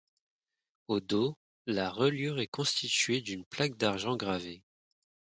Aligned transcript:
Au 0.87 0.99
dos, 0.99 1.37
la 1.67 1.91
reliure 1.91 2.39
est 2.39 2.47
constituée 2.47 3.21
d'une 3.21 3.45
plaque 3.45 3.75
d'argent 3.77 4.15
gravée. 4.15 4.63